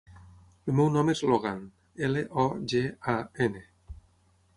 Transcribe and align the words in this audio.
El 0.71 0.75
meu 0.77 0.87
nom 0.93 1.11
és 1.13 1.19
Logan: 1.31 1.59
ela, 2.07 2.23
o, 2.45 2.47
ge, 2.73 2.81
a, 3.13 3.15
ena. 3.49 3.63